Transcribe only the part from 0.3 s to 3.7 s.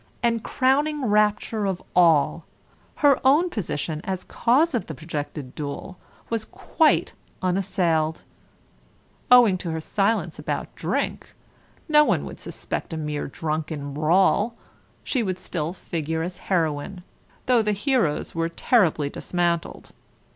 crowning rapture of all, her own